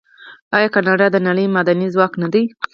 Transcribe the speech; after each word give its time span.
آیا 0.57 0.69
کاناډا 0.75 1.07
د 1.11 1.17
نړۍ 1.27 1.45
معدني 1.53 1.87
ځواک 1.95 2.13
نه 2.21 2.27
دی؟ 2.33 2.43